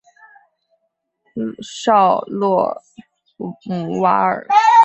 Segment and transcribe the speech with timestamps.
[1.61, 2.81] 绍洛
[3.65, 4.47] 姆瓦尔。